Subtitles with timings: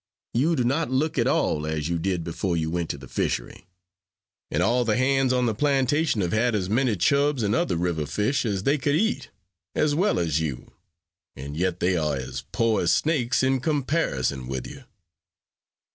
[0.33, 3.67] You do not look at all as you did before you went to the fishery;
[4.49, 8.07] and all the hands on the plantation have had as many chubs and other river
[8.07, 9.29] fish as they could eat,
[9.75, 10.71] as well as you,
[11.35, 14.85] and yet they are as poor as snakes in comparison with you.